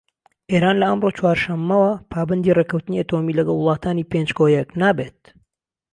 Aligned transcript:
ئێران 0.51 0.75
لە 0.81 0.85
ئەمرۆ 0.89 1.09
چوارشەممەوە 1.17 1.91
پابەندی 2.11 2.55
رێكەوتنی 2.59 2.99
ئەتۆمی 2.99 3.37
لەگەڵ 3.39 3.57
وڵاتانی 3.59 4.07
پێنج 4.11 4.29
كۆ 4.37 4.45
یەك 4.57 4.69
نابێت 4.81 5.19